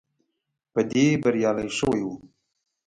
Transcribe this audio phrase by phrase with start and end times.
[0.73, 2.15] په دې بریالی شوی وو.